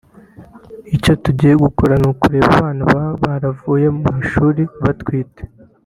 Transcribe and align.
Icyo 0.95 1.13
tugiye 1.23 1.53
gukora 1.63 1.93
ni 2.01 2.07
ukureba 2.11 2.47
abana 2.57 2.83
baba 2.91 3.15
baravuye 3.23 3.87
mu 3.99 4.07
ishuri 4.21 4.61
batwite 4.83 5.43